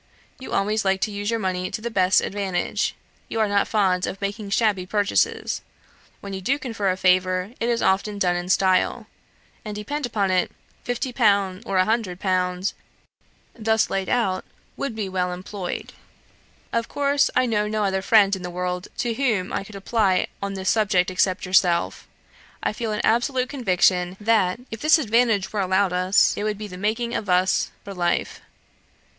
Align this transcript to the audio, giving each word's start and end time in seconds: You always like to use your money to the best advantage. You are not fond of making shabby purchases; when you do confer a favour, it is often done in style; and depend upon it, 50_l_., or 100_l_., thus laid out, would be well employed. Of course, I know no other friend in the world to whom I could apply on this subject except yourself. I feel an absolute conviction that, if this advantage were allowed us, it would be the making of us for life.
You 0.39 0.51
always 0.51 0.83
like 0.83 0.99
to 1.01 1.11
use 1.11 1.29
your 1.29 1.37
money 1.39 1.69
to 1.69 1.79
the 1.79 1.91
best 1.91 2.21
advantage. 2.21 2.95
You 3.29 3.39
are 3.39 3.47
not 3.47 3.67
fond 3.67 4.07
of 4.07 4.19
making 4.19 4.49
shabby 4.49 4.83
purchases; 4.87 5.61
when 6.21 6.33
you 6.33 6.41
do 6.41 6.57
confer 6.57 6.89
a 6.89 6.97
favour, 6.97 7.51
it 7.59 7.69
is 7.69 7.83
often 7.83 8.17
done 8.17 8.35
in 8.35 8.49
style; 8.49 9.05
and 9.63 9.75
depend 9.75 10.07
upon 10.07 10.31
it, 10.31 10.51
50_l_., 10.87 11.61
or 11.67 11.77
100_l_., 11.77 12.73
thus 13.53 13.91
laid 13.91 14.09
out, 14.09 14.43
would 14.75 14.95
be 14.95 15.07
well 15.07 15.31
employed. 15.31 15.93
Of 16.73 16.87
course, 16.87 17.29
I 17.35 17.45
know 17.45 17.67
no 17.67 17.83
other 17.83 18.01
friend 18.01 18.35
in 18.35 18.41
the 18.41 18.49
world 18.49 18.87
to 18.97 19.13
whom 19.13 19.53
I 19.53 19.63
could 19.63 19.75
apply 19.75 20.29
on 20.41 20.55
this 20.55 20.71
subject 20.71 21.11
except 21.11 21.45
yourself. 21.45 22.07
I 22.63 22.73
feel 22.73 22.91
an 22.91 23.01
absolute 23.03 23.49
conviction 23.49 24.17
that, 24.19 24.59
if 24.71 24.81
this 24.81 24.97
advantage 24.97 25.53
were 25.53 25.61
allowed 25.61 25.93
us, 25.93 26.35
it 26.35 26.43
would 26.43 26.57
be 26.57 26.67
the 26.67 26.75
making 26.75 27.13
of 27.13 27.29
us 27.29 27.69
for 27.83 27.93
life. 27.93 28.41